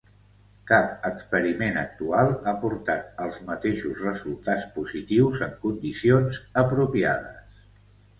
Cap 0.69 0.85
experiment 1.09 1.75
actual 1.81 2.31
ha 2.51 2.53
portat 2.63 3.21
als 3.25 3.37
mateixos 3.49 4.01
resultats 4.05 4.65
positius 4.79 5.45
en 5.49 5.53
condicions 5.67 6.41
apropiades. 6.63 7.61